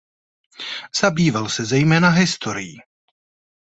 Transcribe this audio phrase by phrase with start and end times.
[1.01, 2.77] Zabýval se zejména historií.